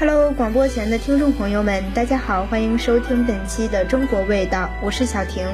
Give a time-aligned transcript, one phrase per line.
[0.00, 5.46] Hello，广播前的听众朋友们，大家好，欢迎收听本期的中国味道，我是小婷。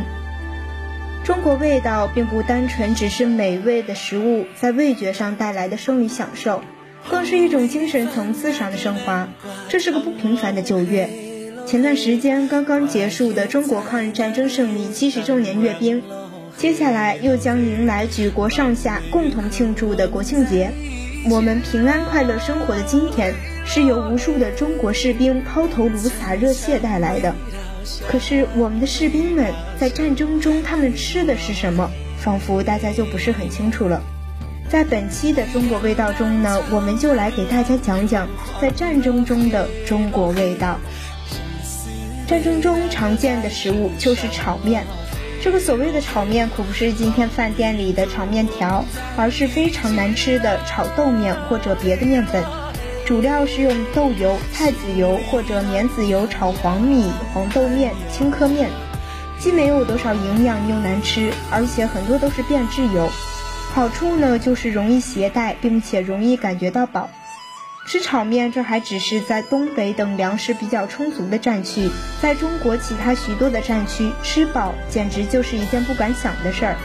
[1.25, 6.63] 中国味道并不单纯只是美味的食物在味觉上带来的生理享受，
[7.11, 9.29] 更是一种精神层次上的升华。
[9.69, 11.11] 这是个不平凡的九月，
[11.67, 16.05] 前段时间刚刚结束的中国抗日战争胜利七十周年阅兵，
[16.57, 20.71] 接下来又将迎来举国上下共同庆祝的国庆节。
[21.29, 23.35] 我们平安快乐生活的今天。
[23.69, 27.35] 是由无数的中国士兵抛头颅洒热血带来的。
[28.07, 31.91] 可是我们的士兵们在战争中，他们吃的是什么？
[32.21, 34.01] 仿佛大家就不是很清楚了。
[34.69, 38.29] 在本期的中国味道中呢，我们就来给大家讲讲
[38.63, 40.79] 在战争中的中国味道。
[42.29, 44.85] 战争中常见的食物就是炒面。
[45.47, 48.85] 这个所谓的炒面可不是今天饭店里的炒面条，
[49.17, 52.43] 而是非常难吃的炒豆面或者别的面粉。
[53.07, 58.69] 主料是用豆油、菜籽油或者棉籽油炒黄米、黄豆面、青稞面，
[59.39, 63.09] 既没有多少营养又难吃，而且很多都是变质油。
[63.73, 67.09] 好处呢就是容易携带，并且容易感觉到饱。
[67.87, 71.89] 吃炒面这还只是在东北等粮食比较充足的战区，
[72.21, 76.77] 在中国其他许多的战区，吃饱简直就是一件不敢想的事儿。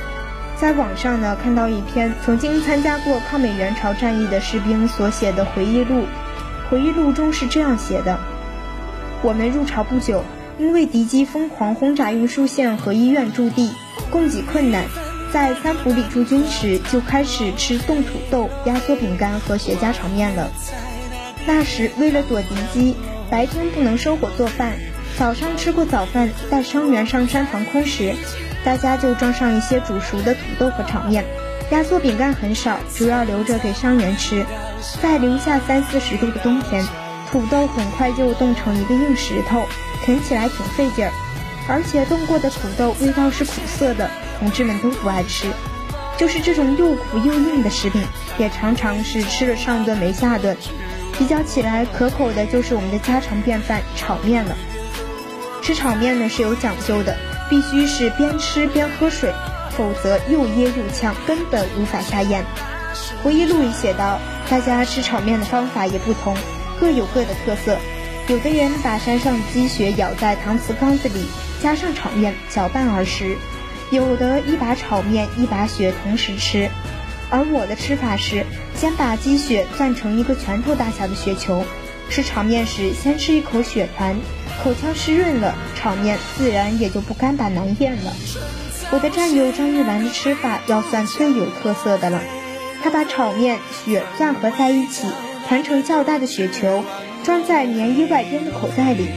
[0.55, 6.05] 在网上呢，看到一篇曾经参加过抗美援朝战役的士兵所写的回忆录。
[6.69, 8.19] 回忆录中是这样写的：
[9.23, 10.23] 我们入朝不久，
[10.59, 13.71] 因为敌机疯狂轰炸运输线和医院驻地，
[14.11, 14.85] 供给困难，
[15.33, 20.51] 在三浦里驻军时就开始吃冻土豆、压缩饼干和雪茄炒面了。
[21.45, 22.95] 那时为了躲敌机，
[23.29, 24.73] 白天不能生火做饭，
[25.17, 28.15] 早上吃过早饭，带伤员上山防空时。
[28.63, 31.25] 大家就装上一些煮熟的土豆和炒面，
[31.71, 34.45] 压缩饼干很少，主要留着给伤员吃。
[35.01, 36.85] 在零下三四十度的冬天，
[37.31, 39.63] 土豆很快就冻成一个硬石头，
[40.05, 41.11] 啃起来挺费劲儿。
[41.67, 45.47] 而且冻过的土豆味道是苦涩的，同志们都不爱吃。
[46.17, 48.03] 就是这种又苦又硬的食品，
[48.37, 50.55] 也常常是吃了上顿没下顿。
[51.21, 54.57] 比较起来，可口的就是我们的家常便饭炒面了。
[55.61, 57.15] 吃炒面呢是有讲究的。
[57.47, 59.31] 必须是边吃边喝水，
[59.77, 62.43] 否则又噎又呛，根本无法下咽。
[63.21, 66.35] 回忆录里写道，大家吃炒面的方法也不同，
[66.79, 67.77] 各有各的特色。
[68.27, 71.27] 有的人把山上的积雪舀在搪瓷缸子里，
[71.61, 73.35] 加上炒面搅拌而食；
[73.91, 76.67] 有的一把炒面一把雪同时吃。
[77.31, 81.63] 而我的吃法是，先把积雪攥成一个拳头大小的雪球，
[82.09, 84.15] 吃炒面时先吃一口雪团。
[84.61, 88.13] 口腔湿润了，炒面自然也就不干巴难咽了。
[88.91, 92.21] 我的战友张玉兰的吃法要算最有特色的了，
[92.83, 95.07] 她把炒面、雪攥合在一起，
[95.47, 96.83] 团成较大的雪球，
[97.23, 99.07] 装在棉衣外边的口袋里，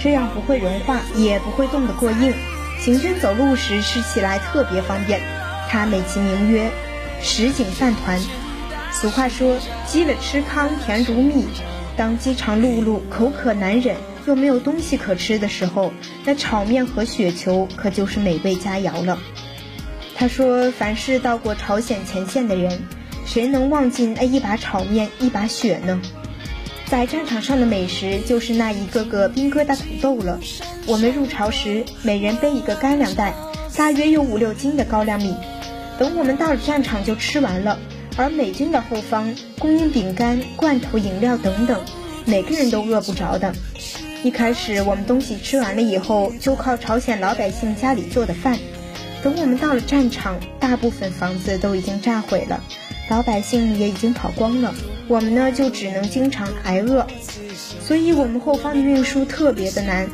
[0.00, 2.32] 这样不会融化，也不会冻得过硬。
[2.80, 5.20] 行军走路时吃起来特别方便。
[5.68, 6.70] 她美其名曰
[7.24, 8.20] “什锦饭团”。
[8.92, 9.56] 俗话说
[9.88, 11.46] ：“饥了吃糠甜如蜜。”
[11.96, 13.96] 当饥肠辘辘、口渴难忍。
[14.26, 15.92] 又没有东西可吃的时候，
[16.24, 19.18] 那炒面和雪球可就是美味佳肴了。
[20.16, 22.80] 他说：“凡是到过朝鲜前线的人，
[23.26, 26.00] 谁能忘记那一把炒面、一把雪呢？
[26.86, 30.40] 在战场上的美食就是那一个个兵疙瘩土豆了。
[30.86, 33.34] 我们入朝时，每人背一个干粮袋，
[33.76, 35.34] 大约有五六斤的高粱米。
[35.98, 37.78] 等我们到了战场就吃完了。
[38.16, 41.80] 而美军的后方供应饼干、罐头、饮料等等，
[42.24, 43.52] 每个人都饿不着的。”
[44.22, 48.58] 一开始我们东西吃完了以后，就靠朝鲜老百姓家里做的饭。
[49.22, 52.62] 等我们到了战场，大部分房子都已经炸毁了，
[53.10, 54.74] 老百姓也已经跑光了。
[55.08, 57.06] 我们呢，就只能经常挨饿。
[57.82, 60.08] 所以，我们后方的运输特别的难。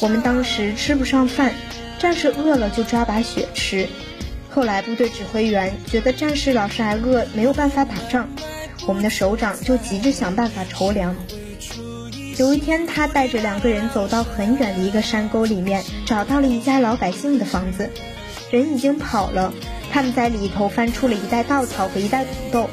[0.00, 1.52] 我们当时吃不上饭，
[1.98, 3.88] 战士饿了就抓把雪吃。
[4.56, 8.26] 后来部队指挥员觉得战士老是挨饿，没有办法打仗，
[8.86, 11.14] 我们的首长就急着想办法筹粮。
[12.38, 17.90] 有一天，他带着两个人走到很远的一个山沟里面，找到了一家老百姓的房子。
[18.50, 19.52] 人已经跑了，
[19.92, 22.70] 他们在里头翻出了一袋稻草和一袋土豆。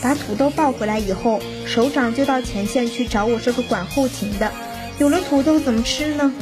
[0.00, 4.52] 把土豆抱回来以后，首长就到前线去找我这个管后勤的。
[4.98, 6.32] 有了土豆怎么吃呢？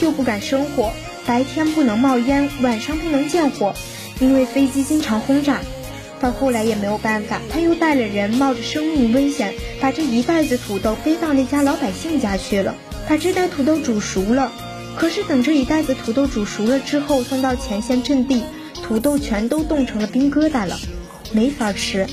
[0.00, 0.92] 又不敢生火，
[1.24, 3.74] 白天不能冒烟，晚上不能见火，
[4.22, 5.60] 因为飞机经常轰炸。
[6.20, 12.76] 到后来也没有办法，他又带了人，冒着生命危险，把这一袋子土豆背到那家老百姓家去了，
[13.08, 14.52] 把这袋土豆煮熟了。
[14.96, 18.44] 可是等这一袋子土豆煮熟了之后，送到前线阵地，
[18.84, 20.78] 土豆全都冻成了冰疙瘩了，
[21.32, 22.06] 没法吃。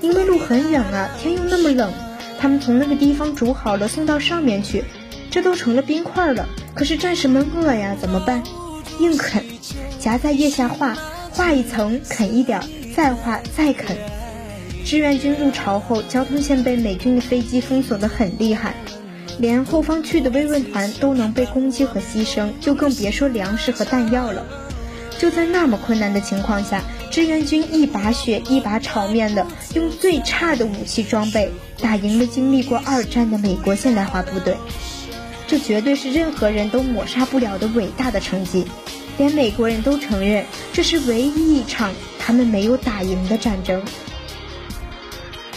[0.00, 1.92] 因为路很远啊，天又那么冷，
[2.38, 4.84] 他们从那个地方煮好了送到上面去，
[5.32, 6.48] 这都成了冰块了。
[6.74, 8.44] 可是战士们饿呀，怎么办？
[9.00, 9.42] 硬啃，
[9.98, 10.96] 夹在腋下画，
[11.34, 12.60] 画一层啃一点，
[12.94, 13.96] 再画再啃。
[14.84, 18.74] 志愿军入朝后，交通线被美军的飞机封锁得很厉害，
[19.38, 24.44] 连后方去的慰问团都能被攻击和牺牲，就更别说粮食和弹药了。
[25.18, 31.50] 就在那么困难的情况下，志愿军一把血一把炒面的，用最差的武器装备，
[31.80, 34.56] 打赢了经历过二战的美国现代化部队。
[35.46, 38.66] 这绝对是任何人都抹杀不了的伟大的成绩，
[39.18, 43.82] 连美国人都承认，这是唯一一场他们没有打赢的战争。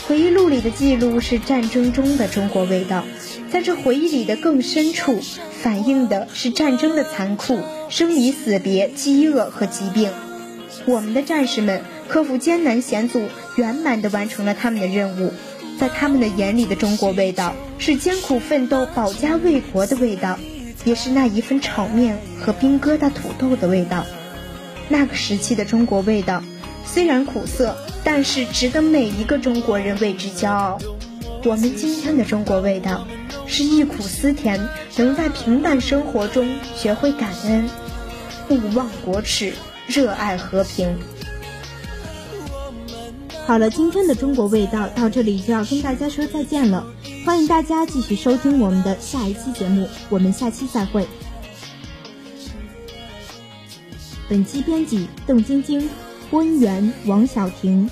[0.07, 3.03] 回忆录里的记录是战争中的中国味道，
[3.51, 5.19] 在这回忆里的更深处，
[5.61, 7.59] 反映的是战争的残酷、
[7.89, 10.11] 生离死别、饥饿和疾病。
[10.85, 15.33] 我们的战士们克服艰难险阻，圆满地完成了他们的任务。
[15.79, 20.37] 在他们的眼里的中国味道，是艰苦奋斗、保家卫国的味道，
[20.85, 24.05] 也是那一份炒面和冰疙瘩土豆的味道。
[24.87, 26.41] 那个时期的中国味道，
[26.85, 27.75] 虽然苦涩。
[28.07, 30.77] 但是值得每一个中国人为之骄傲。
[31.43, 33.07] 我们今天的中国味道，
[33.47, 34.63] 是忆苦思甜，
[34.95, 37.67] 能在平淡生活中学会感恩，
[38.49, 39.53] 勿忘国耻，
[39.87, 40.95] 热爱和平。
[43.47, 46.85] 好了，今天的中国味道到这里就要跟大家说再见了。
[47.25, 51.07] 欢迎大家继续收听我们的下一期节目，我们下期再会。
[54.29, 55.89] 本期编辑邓晶晶。
[56.29, 57.89] 播音员王晓婷。